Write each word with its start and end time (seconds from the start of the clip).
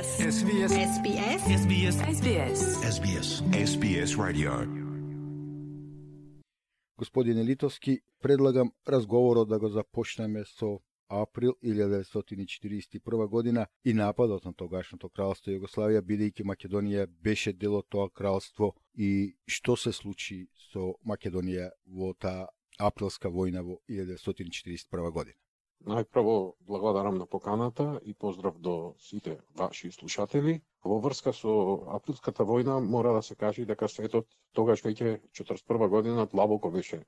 SBS. 0.00 0.32
SBS. 0.32 0.72
SBS. 0.72 1.44
SBS. 1.62 1.96
SBS. 2.16 2.60
SBS. 2.94 3.28
SBS 3.52 4.16
Radio. 4.16 4.52
Господине 6.98 7.44
Литовски, 7.44 8.00
предлагам 8.22 8.72
разговорот 8.88 9.48
да 9.48 9.58
го 9.58 9.68
започнеме 9.68 10.44
со 10.44 10.80
април 11.08 11.54
1941 11.64 13.28
година 13.28 13.66
и 13.84 13.94
нападот 13.94 14.44
на 14.44 14.54
тогашното 14.54 15.08
кралство 15.08 15.52
Југославија, 15.52 16.00
бидејќи 16.00 16.44
Македонија 16.44 17.06
беше 17.06 17.52
дел 17.52 17.74
од 17.74 17.84
тоа 17.88 18.08
кралство 18.08 18.72
и 18.94 19.36
што 19.46 19.76
се 19.76 19.92
случи 19.92 20.46
со 20.72 20.94
Македонија 21.04 21.70
во 21.86 22.14
таа 22.14 22.48
априлска 22.78 23.28
војна 23.28 23.60
во 23.60 23.76
1941 23.88 25.10
година. 25.12 25.36
Најпрво 25.86 26.32
благодарам 26.62 27.18
на 27.18 27.26
поканата 27.26 28.00
и 28.04 28.14
поздрав 28.14 28.58
до 28.58 28.74
сите 29.00 29.38
ваши 29.56 29.90
слушатели. 29.92 30.60
Во 30.84 30.98
врска 31.00 31.32
со 31.32 31.54
априлската 31.90 32.44
војна 32.44 32.80
мора 32.86 33.12
да 33.12 33.22
се 33.22 33.34
каже 33.36 33.64
дека 33.64 33.88
светот 33.88 34.26
тогаш 34.52 34.82
веќе 34.82 35.14
41 35.32 35.88
година 35.88 36.26
длабоко 36.26 36.70
беше 36.70 37.00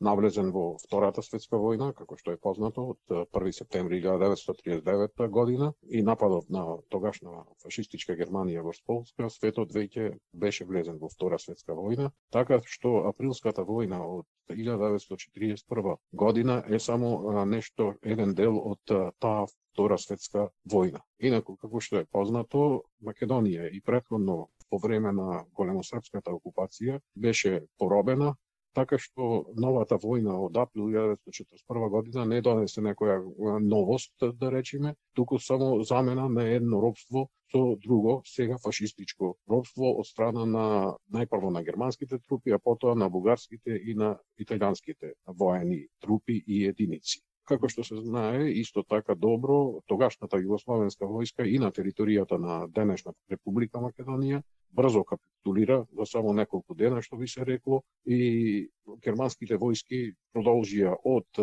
навлезен 0.00 0.50
во 0.54 0.76
Втората 0.82 1.22
светска 1.22 1.58
војна, 1.58 1.92
како 1.96 2.16
што 2.16 2.32
е 2.32 2.40
познато, 2.40 2.84
од 2.94 3.32
1 3.34 3.52
септември 3.52 4.00
1939 4.04 5.28
година 5.28 5.72
и 5.88 6.02
нападот 6.02 6.50
на 6.50 6.64
тогашна 6.88 7.44
фашистичка 7.62 8.16
Германија 8.18 8.62
во 8.62 8.72
Полска, 8.86 9.28
светот 9.30 9.72
веќе 9.74 10.12
беше 10.32 10.64
влезен 10.64 10.98
во 10.98 11.08
Втора 11.08 11.38
светска 11.38 11.74
војна, 11.74 12.10
така 12.30 12.60
што 12.64 13.08
априлската 13.10 13.62
војна 13.62 14.00
од 14.06 14.26
1941 14.50 15.96
година 16.12 16.62
е 16.68 16.78
само 16.78 17.44
нешто, 17.44 17.94
еден 18.02 18.34
дел 18.34 18.58
од 18.58 18.94
таа 19.18 19.46
Втора 19.72 19.98
светска 19.98 20.48
војна. 20.66 21.02
Инаку, 21.18 21.56
како 21.56 21.80
што 21.80 21.98
е 21.98 22.06
познато, 22.06 22.84
Македонија 23.02 23.68
и 23.70 23.80
претходно 23.80 24.48
по 24.70 24.78
време 24.78 25.12
на 25.12 25.44
големосрпската 25.54 26.30
окупација 26.30 27.00
беше 27.16 27.66
поробена, 27.78 28.34
така 28.78 28.98
што 29.02 29.28
новата 29.58 29.98
војна 30.02 30.36
од 30.46 30.56
април 30.62 30.86
1941 30.92 31.90
година 31.94 32.26
не 32.32 32.40
донесе 32.44 32.84
некоја 32.84 33.18
новост, 33.64 34.14
да 34.42 34.50
речеме, 34.54 34.94
туку 35.18 35.38
само 35.42 35.82
замена 35.82 36.28
на 36.28 36.46
едно 36.46 36.80
робство 36.82 37.28
со 37.52 37.62
друго, 37.84 38.20
сега 38.26 38.58
фашистичко 38.62 39.34
робство 39.50 39.94
од 40.00 40.06
страна 40.06 40.44
на 40.46 40.66
најпрво 41.14 41.50
на 41.54 41.62
германските 41.64 42.20
трупи, 42.28 42.52
а 42.52 42.58
потоа 42.58 42.94
на 42.94 43.08
бугарските 43.08 43.80
и 43.80 43.94
на 43.94 44.16
италијанските 44.40 45.14
воени 45.26 45.86
трупи 46.00 46.42
и 46.46 46.64
единици. 46.68 47.22
Како 47.48 47.68
што 47.72 47.84
се 47.86 47.96
знае, 48.04 48.50
исто 48.60 48.82
така 48.84 49.14
добро, 49.16 49.80
тогашната 49.88 50.36
југословенска 50.36 51.08
војска 51.08 51.46
и 51.48 51.58
на 51.58 51.70
територијата 51.72 52.36
на 52.36 52.66
денешна 52.68 53.14
Република 53.30 53.80
Македонија 53.80 54.42
брзо 54.76 55.04
капитулира 55.04 55.78
за 55.96 56.06
само 56.06 56.34
неколку 56.36 56.74
дена, 56.74 57.00
што 57.02 57.16
би 57.16 57.28
се 57.28 57.46
рекло, 57.48 57.80
и 58.04 58.68
германските 59.04 59.56
војски 59.56 60.12
продолжија 60.36 60.92
од 61.04 61.40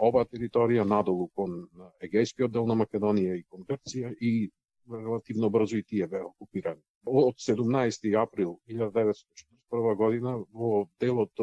оваа 0.00 0.26
територија 0.26 0.84
надолу 0.88 1.28
кон 1.36 1.56
Егејскиот 2.02 2.50
дел 2.56 2.66
на 2.66 2.74
Македонија 2.82 3.38
и 3.38 3.44
кон 3.44 3.66
Грција 3.68 4.12
и 4.20 4.50
релативно 4.90 5.50
брзо 5.50 5.78
и 5.78 5.86
тие 5.86 6.08
беа 6.08 6.26
окупирани. 6.26 6.82
Од 7.06 7.38
17. 7.38 8.10
април 8.18 8.58
1941 8.66 9.96
година 9.96 10.38
во 10.52 10.88
делот 11.00 11.38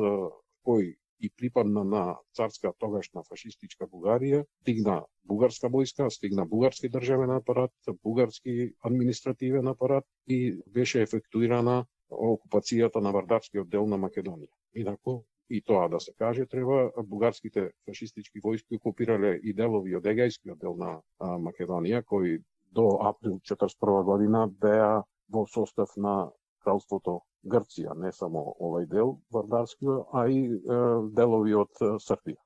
кој 0.67 0.95
и 1.20 1.30
припадна 1.30 1.84
на 1.84 2.04
царска 2.36 2.73
тогашна 2.80 3.23
фашистичка 3.28 3.88
Бугарија, 3.88 4.44
стигна 4.62 5.04
бугарска 5.26 5.70
војска, 5.73 6.10
стигна 6.14 6.46
бугарски 6.46 6.90
државен 6.90 7.32
апарат, 7.32 7.73
бугарски 8.04 8.73
административен 8.82 9.68
апарат 9.68 10.06
и 10.28 10.58
беше 10.68 11.02
ефектуирана 11.02 11.86
окупацијата 12.10 13.02
на 13.02 13.11
Вардарскиот 13.11 13.70
дел 13.70 13.88
на 13.88 13.98
Македонија. 13.98 14.54
Инако, 14.76 15.23
и 15.50 15.61
тоа 15.61 15.88
да 15.89 16.00
се 16.00 16.14
каже, 16.14 16.45
треба 16.45 16.92
бугарските 17.04 17.72
фашистички 17.86 18.42
војски 18.42 18.77
окупирале 18.77 19.39
и 19.44 19.54
делови 19.54 19.95
од 19.95 20.06
Егејскиот 20.06 20.60
дел 20.60 20.76
на 20.76 21.02
Македонија, 21.20 22.04
кои 22.04 22.39
до 22.72 23.00
април 23.02 23.39
1941 23.39 24.04
година 24.04 24.48
беа 24.48 25.04
во 25.30 25.45
состав 25.48 25.89
на 25.98 26.30
кралството 26.64 27.22
Грција, 27.47 27.95
не 27.95 28.11
само 28.11 28.43
овај 28.59 28.87
дел 28.91 29.17
Вардарски, 29.33 29.87
а 30.13 30.27
и 30.27 30.43
е, 30.45 30.81
делови 31.15 31.55
од 31.55 31.71
Србија. 32.03 32.39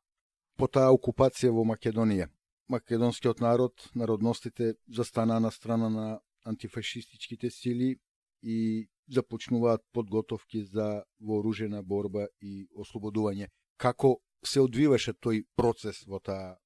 По 0.58 0.68
таа 0.68 0.92
окупација 0.94 1.52
во 1.56 1.66
Македонија, 1.66 2.28
македонскиот 2.70 3.42
народ, 3.42 3.90
народностите 3.96 4.76
застана 4.88 5.40
на 5.40 5.52
страна 5.52 5.90
на 5.90 6.08
антифашистичките 6.46 7.50
сили 7.50 7.96
и 8.44 8.88
започнуваат 9.10 9.82
подготовки 9.94 10.64
за 10.64 11.04
вооружена 11.20 11.84
борба 11.84 12.28
и 12.42 12.68
ослободување. 12.76 13.50
Како 13.78 14.18
се 14.46 14.62
одвиваше 14.62 15.14
тој 15.14 15.44
процес 15.56 16.06
во 16.08 16.20
таа 16.20 16.58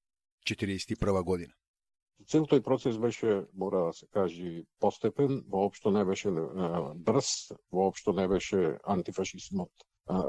41 0.46 1.22
година? 1.24 1.52
Цел 2.26 2.46
тој 2.50 2.62
процес 2.64 2.96
беше, 2.98 3.44
мора 3.54 3.86
да 3.86 3.92
се 3.92 4.06
каже, 4.10 4.64
постепен, 4.80 5.44
воопшто 5.48 5.90
не 5.90 6.04
беше 6.04 6.30
брз, 6.30 7.52
воопшто 7.72 8.12
не 8.12 8.28
беше 8.28 8.78
антифашизмот 8.84 9.70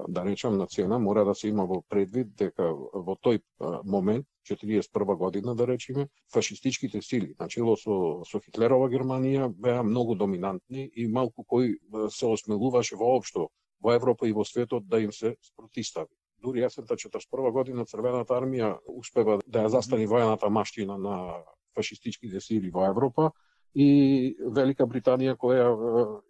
да 0.07 0.25
речам 0.25 0.57
на 0.57 0.67
цена, 0.67 0.99
мора 0.99 1.25
да 1.25 1.35
се 1.35 1.47
има 1.47 1.65
во 1.65 1.81
предвид 1.89 2.33
дека 2.35 2.71
во 2.73 3.15
тој 3.15 3.41
момент, 3.85 4.25
41 4.49 5.17
година 5.17 5.55
да 5.55 5.67
речеме, 5.67 6.07
фашистичките 6.33 7.01
сили, 7.01 7.35
начело 7.39 7.75
со, 7.77 8.23
со 8.25 8.39
Хитлерова 8.39 8.89
Германија, 8.89 9.49
беа 9.53 9.83
многу 9.83 10.15
доминантни 10.15 10.89
и 10.95 11.07
малку 11.07 11.45
кој 11.45 11.77
се 12.09 12.25
осмелуваше 12.25 12.95
воопшто 12.95 13.49
во 13.81 13.93
Европа 13.93 14.27
и 14.27 14.33
во 14.33 14.45
светот 14.45 14.87
да 14.87 14.99
им 14.99 15.11
се 15.11 15.35
спротистави. 15.41 16.09
Дури 16.41 16.61
јасента 16.61 16.97
41 16.97 17.51
година 17.51 17.85
Црвената 17.85 18.33
армија 18.33 18.77
успева 18.87 19.39
да 19.45 19.65
ја 19.65 19.73
застани 19.77 20.07
војната 20.07 20.49
маштина 20.49 20.97
на 20.97 21.43
фашистичките 21.77 22.41
сили 22.41 22.71
во 22.73 22.87
Европа 22.89 23.31
и 23.77 24.35
Велика 24.57 24.87
Британија 24.89 25.35
која 25.37 25.67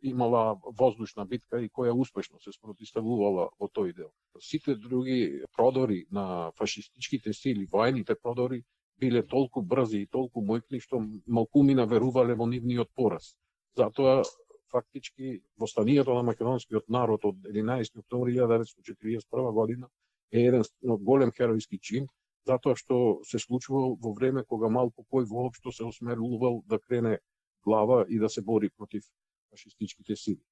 имала 0.04 0.58
воздушна 0.80 1.26
битка 1.26 1.62
и 1.64 1.70
која 1.70 1.94
успешно 1.96 2.40
се 2.44 2.52
спротиставувала 2.52 3.50
во 3.60 3.70
тој 3.72 3.94
дел. 3.96 4.10
Сите 4.40 4.76
други 4.76 5.44
продори 5.56 6.06
на 6.12 6.52
фашистичките 6.58 7.34
сили, 7.34 7.68
воените 7.72 8.16
продори, 8.16 8.64
биле 9.00 9.24
толку 9.24 9.62
брзи 9.62 10.04
и 10.04 10.10
толку 10.12 10.42
мојкни 10.42 10.82
што 10.84 11.00
малкумина 11.28 11.86
верувале 11.86 12.36
во 12.36 12.50
нивниот 12.50 12.92
пораз. 12.96 13.36
Затоа 13.78 14.24
фактички 14.72 15.42
востанието 15.58 16.14
на 16.14 16.24
македонскиот 16.24 16.90
народ 16.90 17.26
од 17.26 17.36
11 17.48 18.00
октомври 18.00 18.36
1941 18.36 19.54
година 19.54 19.88
е 20.32 20.48
еден 20.50 20.64
голем 20.84 21.32
херојски 21.32 21.80
чин 21.80 22.08
затоа 22.48 22.76
што 22.80 23.20
се 23.28 23.40
случувал 23.44 23.98
во 24.02 24.14
време 24.16 24.44
кога 24.44 24.70
малку 24.70 25.06
кој 25.12 25.28
воопшто 25.30 25.72
се 25.72 25.88
осмелувал 25.88 26.64
да 26.68 26.80
крене 26.80 27.20
глава 27.68 28.06
и 28.10 28.20
да 28.20 28.30
се 28.30 28.42
бори 28.42 28.70
против 28.70 29.04
фашистичките 29.52 30.16
сили. 30.16 30.44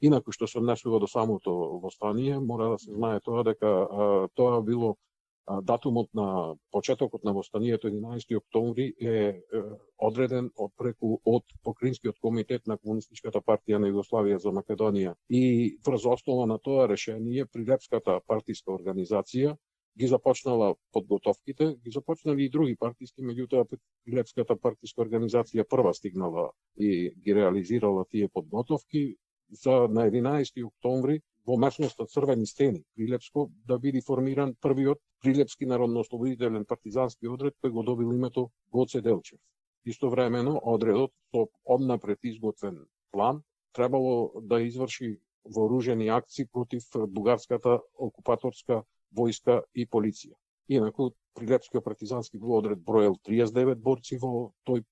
Инаку 0.00 0.32
што 0.32 0.46
се 0.48 0.58
однесува 0.58 1.00
до 1.00 1.08
самото 1.08 1.52
востание, 1.82 2.38
мора 2.40 2.70
да 2.74 2.78
се 2.78 2.92
знае 2.94 3.20
тоа 3.20 3.44
дека 3.44 3.68
а, 3.68 4.28
тоа 4.34 4.62
било 4.62 4.94
а, 5.46 5.60
датумот 5.60 6.08
на 6.14 6.54
почетокот 6.72 7.24
на 7.24 7.32
востанието 7.32 7.88
11 7.88 8.36
октомври 8.36 8.94
е, 9.00 9.10
е 9.10 9.62
одреден 9.98 10.50
од 10.56 10.72
преку 10.76 11.18
од 11.24 11.44
Покринскиот 11.64 12.16
комитет 12.20 12.66
на 12.66 12.78
Комунистичката 12.78 13.42
партија 13.44 13.78
на 13.78 13.90
Југославија 13.92 14.38
за 14.38 14.54
Македонија 14.56 15.14
и 15.28 15.76
врз 15.86 16.06
основа 16.06 16.46
на 16.46 16.58
тоа 16.58 16.88
решение 16.88 17.44
Прилепската 17.46 18.20
партиска 18.26 18.72
организација 18.72 19.56
ги 19.98 20.06
започнала 20.06 20.74
подготовките, 20.92 21.76
ги 21.84 21.90
започнали 21.90 22.44
и 22.44 22.50
други 22.50 22.76
партиски, 22.76 23.22
меѓутоа 23.22 23.66
Прилепската 24.04 24.56
партиска 24.56 25.02
организација 25.02 25.66
прва 25.68 25.92
стигнала 25.94 26.50
и 26.76 27.10
ги 27.10 27.34
реализирала 27.34 28.04
тие 28.10 28.28
подготовки 28.28 29.16
за 29.50 29.88
на 29.88 30.06
11 30.10 30.64
октомври 30.64 31.20
во 31.46 31.56
местноста 31.56 32.06
Црвени 32.06 32.46
стени, 32.46 32.82
Прилепско, 32.96 33.50
да 33.66 33.78
биде 33.78 34.00
формиран 34.00 34.54
првиот 34.60 34.98
Прилепски 35.22 35.66
народно-ослободителен 35.66 36.64
партизански 36.64 37.28
одред 37.28 37.54
кој 37.62 37.70
го 37.70 37.82
добил 37.82 38.14
името 38.14 38.50
Гоце 38.72 39.00
Делчев. 39.00 39.40
Истовремено, 39.84 40.60
одредот 40.62 41.12
со 41.34 41.48
однапред 41.64 42.18
изготвен 42.24 42.86
план 43.10 43.42
требало 43.72 44.32
да 44.40 44.60
изврши 44.62 45.18
вооружени 45.44 46.08
акции 46.08 46.46
против 46.46 46.84
бугарската 47.08 47.80
окупаторска 47.94 48.82
војска 49.16 49.60
и 49.74 49.86
полиција. 49.86 50.34
Инаку, 50.68 51.10
Прилепскиот 51.34 51.84
партизански 51.84 52.38
одред 52.42 52.80
броел 52.82 53.16
39 53.26 53.78
борци 53.78 54.18
во 54.18 54.52
тој 54.66 54.82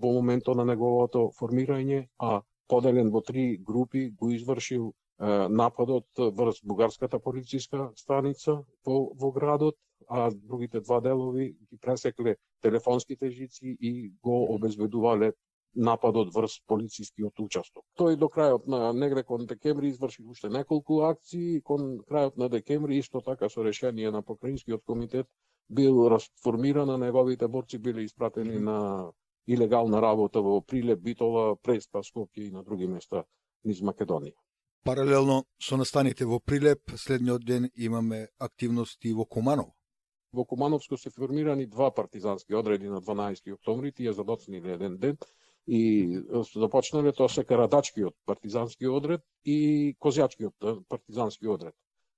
во 0.00 0.12
моментот 0.16 0.56
на 0.56 0.64
неговото 0.64 1.30
формирање, 1.38 2.06
а 2.18 2.40
поделен 2.68 3.10
во 3.10 3.20
три 3.20 3.56
групи 3.56 4.10
го 4.10 4.30
извршил 4.30 4.92
е, 5.18 5.48
нападот 5.48 6.06
врз 6.18 6.60
бугарската 6.64 7.18
полициска 7.18 7.90
станица 7.96 8.62
во, 8.86 9.12
во 9.14 9.30
градот, 9.32 9.76
а 10.08 10.30
другите 10.30 10.80
два 10.80 11.00
делови 11.00 11.52
ги 11.70 11.78
пресекле 11.80 12.36
телефонските 12.62 13.30
жици 13.30 13.76
и 13.80 14.12
го 14.22 14.54
обезбедувале 14.54 15.32
нападот 15.74 16.34
врз 16.34 16.60
полицискиот 16.66 17.40
участок. 17.40 17.84
Тој 17.98 18.16
до 18.16 18.26
крајот 18.26 18.66
на 18.66 18.92
негде 18.92 19.22
кон 19.22 19.46
декември 19.46 19.88
изврши 19.88 20.22
уште 20.22 20.48
неколку 20.48 21.02
акции, 21.02 21.60
кон 21.60 22.00
крајот 22.08 22.36
на 22.36 22.48
декември 22.48 22.98
исто 22.98 23.20
така 23.20 23.48
со 23.48 23.62
решение 23.62 24.10
на 24.10 24.22
покраинскиот 24.22 24.82
комитет 24.86 25.26
бил 25.68 26.08
расформирана, 26.08 26.98
неговите 26.98 27.48
борци 27.48 27.78
биле 27.78 28.04
испратени 28.04 28.58
на 28.58 29.10
илегална 29.46 30.00
работа 30.00 30.40
во 30.42 30.60
Прилеп, 30.60 31.00
Битола, 31.00 31.56
Преспа, 31.56 32.02
Скопје 32.02 32.48
и 32.48 32.50
на 32.50 32.62
други 32.62 32.86
места 32.86 33.24
низ 33.64 33.80
Македонија. 33.80 34.36
Паралелно 34.84 35.44
со 35.58 35.76
настаните 35.76 36.26
во 36.26 36.40
Прилеп, 36.40 36.92
следниот 36.96 37.44
ден 37.44 37.70
имаме 37.74 38.28
активности 38.38 39.12
во 39.12 39.24
Куманово. 39.24 39.74
Во 40.32 40.44
Кумановско 40.44 40.96
се 40.96 41.10
формирани 41.10 41.66
два 41.66 41.90
партизански 41.90 42.54
одреди 42.54 42.88
на 42.88 43.00
12 43.00 43.52
октомври, 43.54 43.92
тие 43.92 44.12
задоцниле 44.12 44.72
еден 44.72 44.98
ден 44.98 45.18
и 45.66 46.20
започнале 46.54 47.12
тоа 47.12 47.28
се 47.28 47.44
Карадачкиот 47.44 48.14
партизански 48.26 48.88
одред 48.88 49.22
и 49.44 49.96
Козјачкиот 50.00 50.84
партизански 50.88 51.48
одред. 51.48 51.74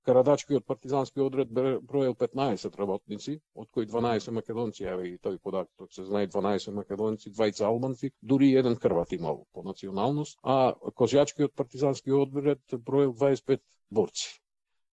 Карадачкиот 0.06 0.66
партизански 0.66 1.20
одред 1.20 1.50
броел 1.50 2.14
15 2.14 2.76
работници, 2.78 3.40
од 3.54 3.68
кои 3.70 3.86
12 3.86 4.30
македонци, 4.30 4.84
еве 4.86 5.08
и 5.08 5.18
тој 5.18 5.38
податок 5.42 5.92
се 5.92 6.04
знае 6.06 6.28
12 6.30 6.74
македонци, 6.74 7.32
двајца 7.34 7.66
албанци, 7.66 8.12
дури 8.22 8.52
еден 8.54 8.76
крват 8.76 9.12
имал 9.12 9.46
по 9.52 9.62
националност, 9.62 10.38
а 10.42 10.74
Козјачкиот 10.94 11.54
партизански 11.56 12.12
одред 12.12 12.62
броел 12.78 13.14
25 13.14 13.60
борци. 13.90 14.30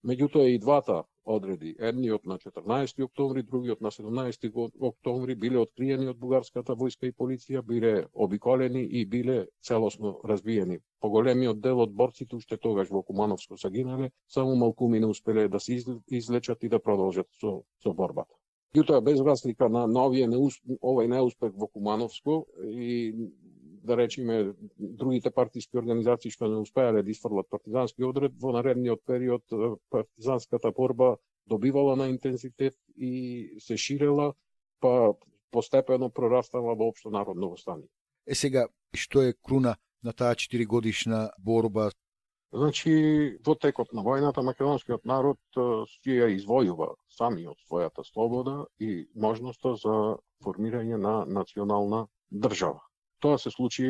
Меѓутоа 0.05 0.49
и 0.49 0.59
двата 0.59 1.05
одреди. 1.25 1.77
Едниот 1.79 2.25
на 2.27 2.39
14 2.39 3.05
октомври, 3.05 3.43
другиот 3.43 3.81
на 3.81 3.91
17 3.91 4.71
октомври 4.81 5.35
биле 5.35 5.59
откриени 5.59 6.09
од 6.09 6.19
бугарската 6.19 6.75
војска 6.75 7.09
и 7.09 7.13
полиција, 7.13 7.63
биле 7.63 8.07
обиколени 8.13 8.83
и 8.83 9.05
биле 9.07 9.47
целосно 9.63 10.19
разбиени. 10.25 10.81
Поголемиот 11.01 11.61
дел 11.61 11.81
од 11.81 11.95
борците 11.95 12.37
уште 12.37 12.57
тогаш 12.57 12.91
во 12.91 13.03
Кумановско 13.03 13.57
загинале, 13.57 14.11
само 14.29 14.57
малкуми 14.57 15.01
не 15.01 15.07
успеле 15.07 15.49
да 15.49 15.61
се 15.61 15.79
излечат 16.11 16.63
и 16.63 16.69
да 16.69 16.79
продолжат 16.79 17.29
со, 17.41 17.63
со 17.83 17.93
борбата. 17.93 18.35
Јутоа, 18.75 19.03
без 19.05 19.21
разлика 19.21 19.69
на, 19.69 19.87
новиот 19.87 20.33
овој 20.81 21.09
неуспех 21.13 21.53
во 21.55 21.67
Кумановско 21.69 22.47
и 22.65 23.13
да 23.83 23.97
речеме, 23.97 24.55
другите 24.79 25.31
партиски 25.31 25.79
организации 25.79 26.31
што 26.31 26.49
не 26.49 26.61
успеале 26.63 27.03
да 27.03 27.11
изфрлат 27.11 27.49
партизански 27.51 28.05
одред, 28.05 28.33
во 28.39 28.53
наредниот 28.53 29.03
период 29.07 29.43
партизанската 29.91 30.71
борба 30.71 31.17
добивала 31.47 31.97
на 31.97 32.09
интензитет 32.09 32.75
и 32.97 33.57
се 33.59 33.77
ширела, 33.77 34.35
па 34.81 35.15
постепено 35.51 36.11
прорастала 36.11 36.75
во 36.75 36.89
општо 36.89 37.11
народно 37.11 37.51
востание. 37.51 37.89
Е 38.27 38.35
сега, 38.35 38.69
што 38.95 39.23
е 39.23 39.35
круна 39.35 39.77
на 40.03 40.13
таа 40.13 40.35
4 40.35 40.67
годишна 40.67 41.31
борба? 41.39 41.91
Значи, 42.53 43.39
во 43.47 43.55
текот 43.57 43.93
на 43.93 44.03
војната 44.05 44.43
македонскиот 44.45 45.07
народ 45.09 45.39
си 45.89 46.19
ја 46.21 46.29
извојува 46.37 46.95
сами 47.09 47.47
од 47.49 47.57
својата 47.65 48.05
слобода 48.05 48.67
и 48.79 49.09
можноста 49.15 49.75
за 49.75 50.19
формирање 50.45 51.01
на 51.01 51.25
национална 51.25 52.07
држава. 52.31 52.83
Тоа 53.23 53.39
се 53.39 53.51
случи 53.55 53.87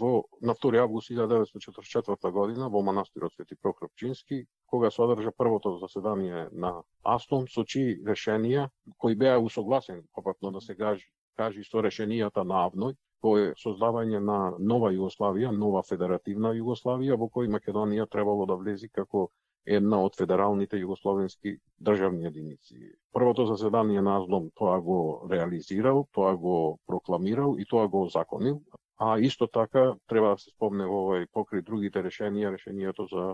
во 0.00 0.10
на 0.40 0.54
2 0.54 0.78
август 0.82 1.10
1944 1.10 2.30
година 2.30 2.68
во 2.70 2.82
манастирот 2.82 3.32
Свети 3.34 3.56
Прокропчински, 3.56 4.44
кога 4.66 4.90
се 4.90 5.02
одржа 5.02 5.32
првото 5.36 5.78
заседание 5.78 6.46
на 6.52 6.82
Астон, 7.02 7.48
со 7.50 7.64
чии 7.64 7.98
решенија 8.06 8.68
кои 8.98 9.18
беа 9.18 9.40
усогласени, 9.42 10.06
попатно 10.14 10.52
да 10.52 10.60
се 10.60 10.76
кажи, 10.76 11.10
кажи 11.36 11.64
со 11.64 11.82
решенијата 11.82 12.44
на 12.46 12.62
Авној, 12.68 12.94
кој 13.22 13.52
создавање 13.58 14.20
на 14.22 14.38
нова 14.58 14.92
Југославија, 14.94 15.50
нова 15.50 15.82
федеративна 15.82 16.54
Југославија, 16.58 17.18
во 17.18 17.28
кој 17.34 17.50
Македонија 17.50 18.06
требало 18.10 18.46
да 18.46 18.54
влези 18.62 18.88
како 18.88 19.28
една 19.66 20.00
од 20.02 20.16
федералните 20.18 20.80
југословенски 20.80 21.56
државни 21.78 22.26
единици. 22.26 22.78
Првото 23.12 23.46
заседание 23.46 24.02
на 24.02 24.16
Аздом 24.18 24.50
тоа 24.54 24.80
го 24.80 25.28
реализирал, 25.30 26.06
тоа 26.12 26.36
го 26.36 26.78
прокламирал 26.86 27.56
и 27.58 27.64
тоа 27.64 27.88
го 27.88 28.06
законил, 28.08 28.62
а 28.98 29.18
исто 29.18 29.46
така 29.46 29.94
треба 30.06 30.34
да 30.34 30.38
се 30.38 30.50
спомне 30.50 30.86
во 30.86 30.98
овој 31.06 31.26
покри 31.32 31.62
другите 31.62 32.02
решенија, 32.02 32.52
решението 32.54 33.06
за 33.10 33.32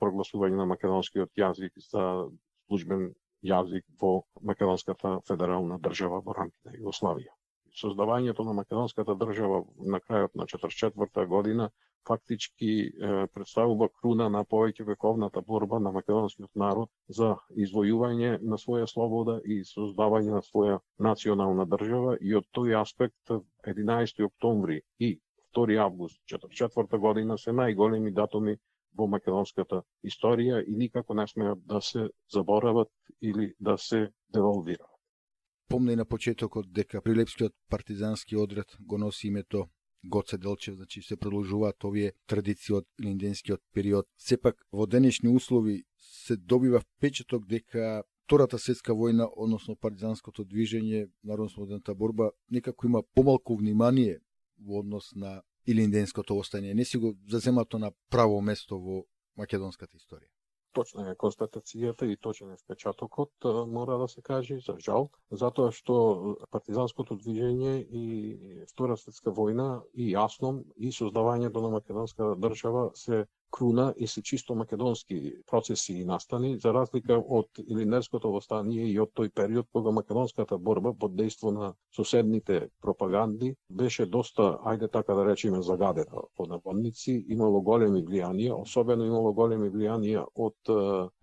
прогласување 0.00 0.56
на 0.56 0.68
македонскиот 0.74 1.32
јазик 1.36 1.72
за 1.90 2.06
службен 2.68 3.12
јазик 3.44 3.84
во 4.00 4.22
македонската 4.40 5.20
федерална 5.28 5.78
држава 5.78 6.20
во 6.24 6.36
рамките 6.36 6.70
на 6.70 6.78
Југославија. 6.78 7.32
Создавањето 7.76 8.44
на 8.44 8.52
македонската 8.52 9.14
држава 9.14 9.62
на 9.78 10.00
крајот 10.00 10.34
на 10.34 10.46
44 10.46 11.26
година 11.26 11.70
фактички 12.08 12.92
представува 13.34 13.88
круна 14.00 14.28
на 14.32 14.42
повеќе 14.44 14.86
вековната 14.88 15.42
борба 15.46 15.78
на 15.78 15.92
македонскиот 15.92 16.50
народ 16.62 16.90
за 17.08 17.34
извојување 17.66 18.38
на 18.42 18.58
своја 18.62 18.88
слобода 18.90 19.40
и 19.44 19.60
создавање 19.72 20.36
на 20.36 20.42
своја 20.46 20.78
национална 20.98 21.66
држава 21.74 22.16
и 22.20 22.34
од 22.40 22.48
тој 22.56 22.80
аспект 22.80 23.34
11 23.74 24.24
октомври 24.26 24.80
и 24.98 25.18
2 25.56 25.78
август 25.84 26.20
44 26.32 26.98
година 26.98 27.38
се 27.38 27.52
најголеми 27.52 28.14
датуми 28.14 28.56
во 28.96 29.06
македонската 29.06 29.82
историја 30.04 30.64
и 30.66 30.76
никако 30.76 31.14
не 31.14 31.26
смеат 31.26 31.66
да 31.66 31.80
се 31.80 32.08
заборават 32.32 32.88
или 33.20 33.52
да 33.60 33.78
се 33.78 34.08
девалвираат. 35.70 35.78
Помне 35.78 35.96
на 35.96 36.04
почетокот 36.04 36.72
дека 36.72 37.00
Прилепскиот 37.00 37.52
партизански 37.68 38.36
одред 38.36 38.76
го 38.80 38.98
носи 38.98 39.26
името 39.26 39.68
Гоце 40.04 40.38
Делчев, 40.38 40.74
значи 40.74 41.02
се 41.02 41.16
продолжуваат 41.16 41.84
овие 41.84 42.12
традиции 42.26 42.74
од 42.74 42.86
линденскиот 43.00 43.60
период. 43.74 44.06
Сепак 44.18 44.56
во 44.72 44.86
денешни 44.86 45.28
услови 45.28 45.84
се 45.98 46.36
добива 46.36 46.80
впечаток 46.80 47.46
дека 47.46 48.02
Втората 48.24 48.58
светска 48.58 48.92
војна, 48.94 49.26
односно 49.36 49.74
партизанското 49.74 50.44
движење, 50.44 51.10
народно 51.24 51.94
борба, 51.96 52.30
некако 52.48 52.86
има 52.86 53.02
помалку 53.02 53.56
внимание 53.56 54.20
во 54.58 54.78
однос 54.78 55.10
на 55.16 55.42
Илинденското 55.66 56.34
остање. 56.34 56.74
Не 56.74 56.84
си 56.84 56.98
го 56.98 57.16
заземато 57.28 57.78
на 57.78 57.90
право 58.08 58.40
место 58.40 58.78
во 58.78 59.04
македонската 59.36 59.96
историја 59.96 60.39
точна 60.72 61.10
е 61.10 61.16
констатацијата 61.18 62.06
и 62.06 62.16
точен 62.16 62.52
е 62.52 62.56
впечатокот, 62.56 63.32
мора 63.68 63.98
да 63.98 64.08
се 64.08 64.22
каже, 64.22 64.58
за 64.66 64.76
жал, 64.78 65.10
затоа 65.30 65.72
што 65.72 65.96
партизанското 66.50 67.16
движење 67.16 67.74
и 68.02 68.04
Втора 68.70 68.96
светска 68.96 69.34
војна 69.34 69.82
и 69.94 70.12
јасно 70.14 70.52
и 70.76 70.92
создавањето 70.92 71.62
на 71.64 71.74
македонска 71.76 72.34
држава 72.36 72.90
се 72.94 73.24
круна 73.50 73.94
и 73.96 74.06
се 74.06 74.22
чисто 74.22 74.54
македонски 74.54 75.32
процеси 75.46 75.92
и 75.92 76.04
настани, 76.04 76.58
за 76.58 76.74
разлика 76.74 77.18
од 77.18 77.46
илинерското 77.66 78.30
востание 78.30 78.86
и 78.88 78.98
од 79.00 79.10
тој 79.16 79.30
период 79.34 79.66
кога 79.72 79.90
македонската 79.90 80.58
борба 80.58 80.92
под 80.92 81.16
дејство 81.18 81.50
на 81.50 81.74
соседните 81.96 82.68
пропаганди 82.82 83.54
беше 83.70 84.06
доста, 84.06 84.58
ајде 84.64 84.90
така 84.92 85.14
да 85.14 85.24
речеме, 85.26 85.62
загадена 85.62 86.22
по 86.36 86.46
наводници, 86.46 87.24
имало 87.28 87.60
големи 87.60 88.04
влијанија, 88.04 88.60
особено 88.62 89.04
имало 89.04 89.32
големи 89.32 89.70
влијанија 89.70 90.24
од 90.34 90.74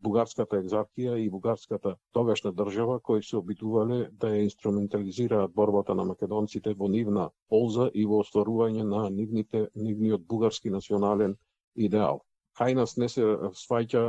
бугарската 0.03 0.61
екзархија 0.61 1.17
и 1.17 1.29
бугарската 1.29 1.95
тогашна 2.13 2.51
држава 2.53 2.99
кои 2.99 3.23
се 3.23 3.37
обидувале 3.37 4.09
да 4.11 4.33
ја 4.33 4.43
инструментализираат 4.43 5.53
борбата 5.53 5.95
на 5.95 6.03
македонците 6.03 6.73
во 6.73 6.87
нивна 6.87 7.29
полза 7.49 7.89
и 7.93 8.05
во 8.05 8.21
остварување 8.23 8.83
на 8.83 9.09
нивните 9.09 9.67
нивниот 9.75 10.27
бугарски 10.27 10.69
национален 10.69 11.35
идеал. 11.77 12.21
Кај 12.57 12.73
нас 12.73 12.97
не 12.97 13.07
се 13.09 13.23
сваќа 13.53 14.03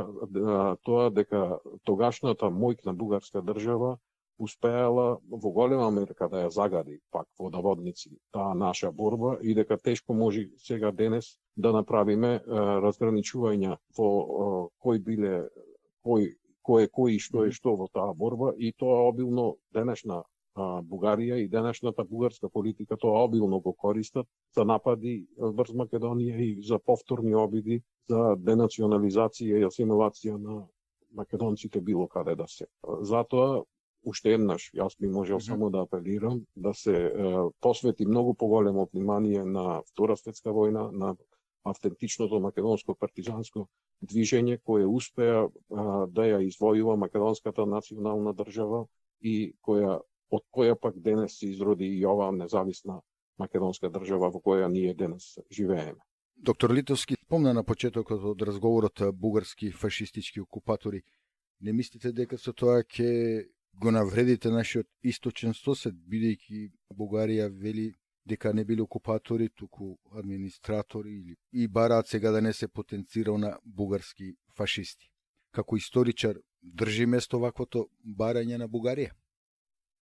тоа 0.85 1.09
дека 1.13 1.59
тогашната 1.85 2.49
мојкна 2.49 2.95
бугарска 2.97 3.43
држава 3.45 3.97
успеала 4.39 5.19
во 5.29 5.51
голема 5.51 5.89
мерка 5.91 6.29
да 6.31 6.45
ја 6.45 6.49
загади 6.55 6.99
пак 7.11 7.27
во 7.37 7.49
наводници 7.53 8.09
таа 8.33 8.55
наша 8.55 8.91
борба 8.91 9.37
и 9.41 9.53
дека 9.53 9.77
тешко 9.77 10.13
може 10.13 10.47
сега 10.57 10.91
денес 10.91 11.37
да 11.55 11.71
направиме 11.75 12.39
разграничувања 12.85 13.77
во 13.97 14.09
кој 14.81 15.03
биле 15.03 15.35
кој 16.05 16.33
кој 16.69 16.85
е 16.85 16.89
кој 16.93 17.15
и 17.15 17.19
што 17.19 17.45
е 17.45 17.51
што 17.51 17.75
во 17.75 17.87
таа 17.93 18.13
борба. 18.13 18.53
И 18.57 18.71
тоа 18.77 19.07
обилно 19.09 19.55
денешна 19.73 20.23
Бугарија 20.89 21.39
и 21.43 21.47
денешната 21.47 22.03
бугарска 22.03 22.49
политика 22.49 22.97
тоа 22.97 23.23
обилно 23.23 23.59
го 23.59 23.73
користат 23.73 24.27
за 24.55 24.65
напади 24.65 25.27
врз 25.37 25.71
Македонија 25.71 26.37
и 26.45 26.61
за 26.63 26.79
повторни 26.79 27.35
обиди 27.35 27.81
за 28.09 28.35
денационализација 28.37 29.59
и 29.59 29.67
асимилација 29.67 30.37
на 30.37 30.63
македонците 31.15 31.81
било 31.81 32.07
каде 32.07 32.35
да 32.35 32.47
се. 32.47 32.65
Затоа 33.01 33.63
уште 34.03 34.33
еднаш 34.37 34.69
јас 34.75 34.95
би 34.99 35.07
можел 35.07 35.39
само 35.39 35.69
да 35.69 35.83
апелирам 35.85 36.41
да 36.55 36.73
се 36.73 36.95
е, 36.95 37.11
посвети 37.61 38.05
многу 38.05 38.33
поголемо 38.33 38.87
внимание 38.93 39.43
на 39.43 39.81
Втора 39.91 40.17
светска 40.17 40.49
војна, 40.49 40.91
на 40.91 41.15
автентичното 41.63 42.39
македонско 42.39 42.95
партизанско 42.95 43.67
движење 44.01 44.59
кое 44.63 44.85
успеа 44.87 45.43
а, 45.43 46.07
да 46.07 46.27
ја 46.29 46.39
извојува 46.47 46.95
македонската 46.95 47.65
национална 47.65 48.33
држава 48.33 48.85
и 49.21 49.53
која 49.61 49.99
од 50.31 50.43
која 50.51 50.75
пак 50.75 50.99
денес 50.99 51.39
се 51.39 51.49
изроди 51.49 51.85
и 51.85 52.05
оваа 52.05 52.31
независна 52.31 53.01
македонска 53.39 53.89
држава 53.89 54.29
во 54.29 54.39
која 54.39 54.67
ние 54.67 54.93
денес 54.93 55.37
живееме. 55.51 56.01
Доктор 56.35 56.73
Литовски 56.73 57.15
помна 57.27 57.53
на 57.53 57.63
почетокот 57.63 58.23
од 58.23 58.41
разговорот 58.41 59.01
бугарски 59.13 59.71
фашистички 59.71 60.41
окупатори. 60.41 61.01
Не 61.61 61.73
мислите 61.73 62.11
дека 62.11 62.37
со 62.37 62.53
тоа 62.53 62.83
ќе 62.83 63.49
го 63.75 63.91
навредите 63.91 64.49
нашиот 64.51 64.87
источен 65.03 65.53
сосед, 65.53 65.95
бидејќи 65.95 66.71
Бугарија 66.95 67.49
вели 67.51 67.91
дека 68.25 68.53
не 68.53 68.63
биле 68.63 68.81
окупатори, 68.81 69.49
туку 69.49 69.97
администратори 70.11 71.11
или 71.11 71.35
и 71.51 71.67
бараат 71.67 72.07
сега 72.07 72.31
да 72.31 72.41
не 72.41 72.53
се 72.53 72.67
потенцирал 72.67 73.37
на 73.37 73.57
бугарски 73.65 74.35
фашисти. 74.55 75.11
Како 75.51 75.75
историчар, 75.77 76.39
држи 76.63 77.05
место 77.05 77.39
ваквото 77.39 77.87
барање 78.05 78.57
на 78.57 78.67
Бугарија? 78.67 79.11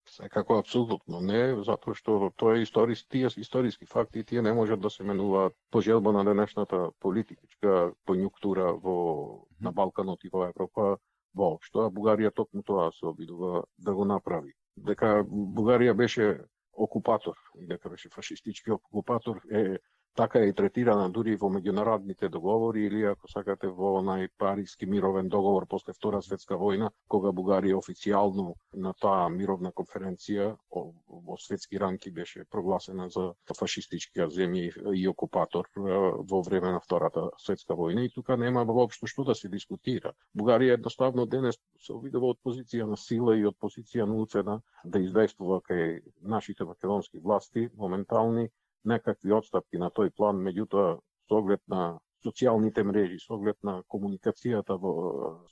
Секако 0.10 0.57
апсолутно 0.60 1.22
не, 1.22 1.41
затоа 1.63 1.95
што 1.95 2.31
тоа 2.38 2.57
е 2.57 2.63
историски, 2.65 3.07
тие 3.10 3.29
историски 3.38 3.86
факти 3.86 4.19
и 4.19 4.24
тие 4.24 4.41
не 4.41 4.53
можат 4.53 4.81
да 4.81 4.89
се 4.89 5.03
менуваат 5.03 5.55
по 5.72 5.81
желба 5.81 6.12
на 6.12 6.24
денешната 6.25 6.91
политичка 7.00 7.93
конјуктура 8.07 8.74
во 8.83 9.48
на 9.62 9.72
Балканот 9.72 10.24
и 10.24 10.29
во 10.33 10.45
Европа 10.50 10.98
воопшто, 11.33 11.86
а 11.86 11.89
Бугарија 11.89 12.33
токму 12.36 12.63
тоа 12.63 12.91
се 12.91 13.05
обидува 13.05 13.63
да 13.79 13.93
го 13.93 14.05
направи. 14.05 14.53
Дека 14.77 15.24
Бугарија 15.25 15.93
беше 15.93 16.27
окупатор, 16.74 17.38
дека 17.55 17.89
беше 17.89 18.10
фашистички 18.10 18.72
окупатор, 18.72 19.41
е 19.51 19.79
така 20.15 20.39
е 20.39 20.48
и 20.48 20.53
третирана 20.53 21.10
дури 21.10 21.36
во 21.41 21.50
меѓународните 21.50 22.29
договори 22.29 22.86
или 22.86 23.03
ако 23.10 23.27
сакате 23.32 23.67
во 23.67 23.98
онај 24.01 24.29
Париски 24.38 24.86
мировен 24.86 25.29
договор 25.29 25.65
после 25.70 25.93
Втора 25.93 26.22
светска 26.22 26.55
војна, 26.55 26.91
кога 27.08 27.32
Бугарија 27.34 27.79
официјално 27.79 28.53
на 28.74 28.93
таа 28.93 29.29
мировна 29.29 29.72
конференција 29.72 30.53
во 30.70 31.38
светски 31.38 31.79
ранки 31.79 32.12
беше 32.12 32.46
прогласена 32.46 33.10
за 33.10 33.34
фашистички 33.58 34.22
земја 34.38 34.93
и 34.93 35.08
окупатор 35.08 35.70
во 35.75 36.41
време 36.41 36.72
на 36.72 36.79
Втората 36.79 37.29
светска 37.38 37.74
војна 37.74 38.05
и 38.05 38.13
тука 38.13 38.38
нема 38.38 38.65
воопшто 38.65 39.08
што 39.08 39.24
да 39.24 39.36
се 39.36 39.50
дискутира. 39.50 40.13
Бугарија 40.38 40.77
едноставно 40.77 41.25
денес 41.25 41.58
се 41.79 41.93
обидува 41.93 42.34
од 42.36 42.41
позиција 42.46 42.86
на 42.86 42.98
сила 42.98 43.38
и 43.38 43.46
од 43.46 43.58
позиција 43.58 44.05
на 44.05 44.15
уцена 44.22 44.62
да 44.86 45.00
издействува 45.00 45.62
кај 45.62 46.01
нашите 46.22 46.65
македонски 46.65 47.20
власти 47.20 47.70
моментални 47.77 48.50
некакви 48.86 49.34
отстапки 49.34 49.78
на 49.78 49.90
тој 49.90 50.12
план, 50.18 50.42
меѓутоа 50.48 50.98
со 51.28 51.40
оглед 51.40 51.62
на 51.68 52.00
социјалните 52.25 52.84
мрежи, 52.84 53.20
со 53.20 53.36
оглед 53.38 53.58
на 53.63 53.82
комуникацијата 53.94 54.78
во 54.80 54.94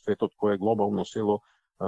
светот 0.04 0.36
кој 0.40 0.56
е 0.56 0.62
глобално 0.64 1.06
село, 1.06 1.42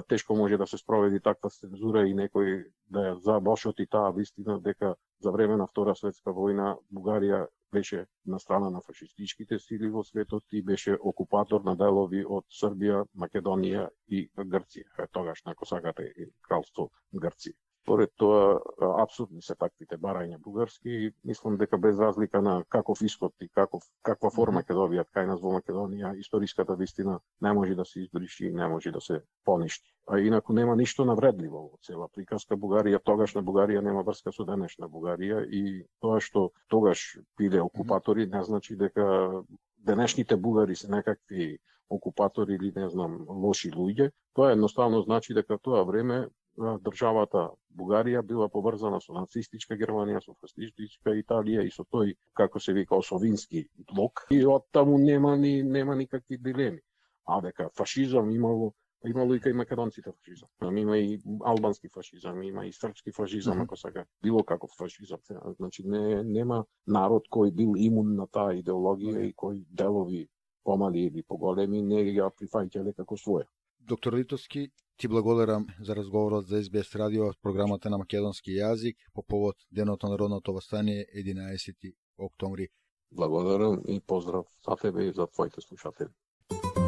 тешко 0.08 0.36
може 0.36 0.58
да 0.58 0.68
се 0.68 0.78
спроведи 0.78 1.20
таква 1.20 1.50
цензура 1.50 2.08
и 2.08 2.16
некој 2.18 2.64
да 2.90 3.08
ја 3.10 3.18
забошоти 3.26 3.86
таа 3.86 4.12
вистина 4.12 4.60
дека 4.60 4.96
за 5.22 5.32
време 5.32 5.58
на 5.58 5.68
Втора 5.68 5.96
светска 5.96 6.32
војна 6.32 6.78
Бугарија 6.92 7.46
беше 7.74 8.06
на 8.26 8.40
страна 8.40 8.70
на 8.70 8.82
фашистичките 8.82 9.60
сили 9.60 9.90
во 9.90 10.04
светот 10.04 10.44
и 10.52 10.62
беше 10.62 10.98
окупатор 11.12 11.62
на 11.62 11.76
делови 11.76 12.24
од 12.26 12.46
Србија, 12.62 13.04
Македонија 13.18 13.88
и 14.08 14.28
Грција. 14.38 15.08
Тогаш, 15.12 15.42
ако 15.46 15.66
сакате, 15.66 16.12
кралство 16.42 16.90
Грција. 17.14 17.56
Поред 17.86 18.12
тоа, 18.18 18.60
абсурдни 19.04 19.42
се 19.42 19.56
таквите 19.60 19.98
барања 19.98 20.38
бугарски 20.40 20.90
и 20.90 21.12
мислам 21.24 21.58
дека 21.58 21.78
без 21.78 22.00
разлика 22.00 22.42
на 22.42 22.64
каков 22.70 23.02
исход 23.02 23.34
и 23.42 23.50
каков, 23.50 23.84
каква 24.02 24.32
форма 24.32 24.64
ќе 24.64 24.78
добијат 24.78 25.10
кај 25.16 25.28
нас 25.28 25.42
во 25.42 25.52
Македонија, 25.58 26.14
историската 26.20 26.78
вистина 26.80 27.20
не 27.42 27.54
може 27.54 27.76
да 27.76 27.86
се 27.86 28.00
избриши 28.06 28.46
и 28.48 28.54
не 28.54 28.68
може 28.68 28.92
да 28.92 29.02
се 29.02 29.22
поништи. 29.46 29.92
А 30.08 30.20
инаку 30.20 30.54
нема 30.54 30.76
ништо 30.76 31.06
навредливо 31.06 31.66
во 31.72 31.78
цела 31.84 32.08
приказка. 32.08 32.56
Бугарија, 32.56 33.00
тогаш 33.04 33.36
на 33.36 33.44
Бугарија 33.44 33.82
нема 33.82 34.04
врска 34.04 34.32
со 34.32 34.46
денешна 34.48 34.88
Бугарија 34.88 35.44
и 35.48 35.84
тоа 36.00 36.20
што 36.20 36.52
тогаш 36.70 37.18
биле 37.38 37.62
окупатори 37.62 38.28
не 38.28 38.44
значи 38.44 38.76
дека 38.76 39.44
денешните 39.84 40.36
бугари 40.38 40.76
се 40.76 40.88
некакви 40.88 41.58
окупатори 41.90 42.54
или 42.54 42.72
не 42.76 42.90
знам 42.90 43.26
лоши 43.30 43.72
луѓе. 43.72 44.12
Тоа 44.34 44.52
едноставно 44.52 45.02
значи 45.02 45.34
дека 45.34 45.58
тоа 45.58 45.84
време 45.84 46.28
државата 46.58 47.50
Бугарија 47.74 48.22
била 48.22 48.48
поврзана 48.50 49.00
со 49.02 49.14
нацистичка 49.14 49.78
Германија, 49.80 50.22
со 50.22 50.36
фашистичка 50.42 51.16
Италија 51.18 51.66
и 51.66 51.72
со 51.74 51.84
тој, 51.84 52.14
како 52.38 52.60
се 52.60 52.74
вика, 52.74 52.96
осовински 52.96 53.66
блок. 53.90 54.26
И 54.32 54.44
од 54.46 54.70
таму 54.72 54.98
нема, 54.98 55.36
ни, 55.38 55.62
нема 55.64 55.96
никакви 55.96 56.38
дилеми. 56.38 56.82
А 57.26 57.42
дека 57.42 57.70
фашизам 57.78 58.30
имало 58.30 58.74
имало 59.10 59.36
и 59.36 59.42
кај 59.44 59.54
македонците 59.54 60.12
фашизам. 60.12 60.78
Има 60.78 60.98
и 60.98 61.20
албански 61.44 61.90
фашизам, 61.90 62.42
има 62.44 62.66
и 62.66 62.72
српски 62.74 63.12
фашизам, 63.12 63.62
ако 63.62 63.76
сака, 63.76 64.06
било 64.22 64.44
каков 64.44 64.72
фашизам. 64.78 65.20
Значи 65.58 65.84
не 65.84 66.24
нема 66.24 66.64
народ 66.88 67.28
кој 67.32 67.52
бил 67.52 67.76
имун 67.76 68.16
на 68.16 68.28
таа 68.28 68.54
идеологија 68.56 69.26
и 69.28 69.34
кој 69.34 69.64
делови 69.70 70.28
помали 70.64 71.08
или 71.08 71.24
поголеми 71.24 71.82
не 71.82 72.06
ја 72.14 72.30
прифаќале 72.32 72.96
како 72.96 73.16
своја. 73.16 73.48
Доктор 73.80 74.16
Литовски, 74.16 74.70
ти 74.98 75.08
благодарам 75.08 75.68
за 75.82 75.96
разговорот 75.96 76.48
за 76.48 76.64
SBS 76.64 76.96
радио 76.96 77.28
од 77.28 77.38
програмата 77.42 77.90
на 77.90 77.98
македонски 77.98 78.52
јазик 78.52 78.96
по 79.14 79.24
повод 79.24 79.56
Денот 79.72 80.04
на 80.04 80.10
народното 80.10 80.54
востание 80.54 81.06
11 81.16 81.94
октомври. 82.18 82.68
Благодарам 83.12 83.82
и 83.88 84.02
поздрав 84.02 84.46
за 84.70 84.76
тебе 84.76 85.04
и 85.04 85.14
за 85.14 85.28
твоите 85.28 85.62
слушатели. 85.62 86.10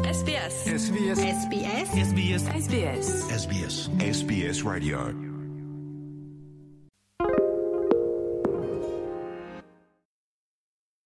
SBS. 0.06 0.54
SBS. 0.84 1.18
SBS. 1.98 2.42
SBS. 2.64 3.06
SBS. 3.42 3.74
SBS 4.12 4.58
Radio. 4.64 5.25